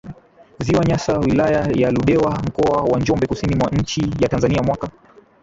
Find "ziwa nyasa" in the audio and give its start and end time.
0.59-1.19